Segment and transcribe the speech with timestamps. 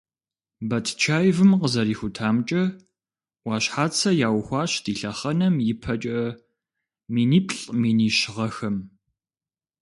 [0.69, 2.63] Батчаевым къызэрихутамкӀэ,
[3.43, 6.21] Ӏуащхьацэ яухуащ ди лъэхъэнэм ипэкӀэ
[7.13, 8.75] миниплӏ- минищ гъэхэм.